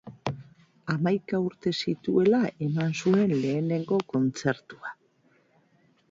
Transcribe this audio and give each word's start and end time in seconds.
Hamaika 0.91 1.41
urte 1.49 1.73
zituela 1.79 2.39
eman 2.67 2.95
zuen 3.01 3.33
lehenengo 3.43 3.99
kontzertua. 4.15 4.95